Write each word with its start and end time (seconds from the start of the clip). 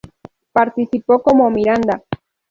Participó 0.51 1.21
como 1.21 1.51
Miranda! 1.51 2.03